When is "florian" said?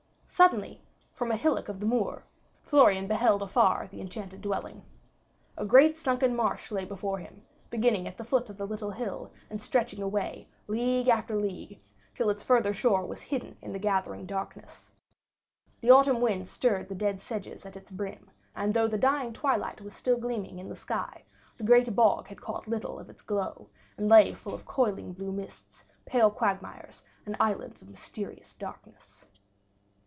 2.63-3.05